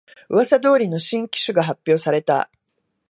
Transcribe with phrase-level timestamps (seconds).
[0.29, 2.49] うわさ通りの新機種が発表された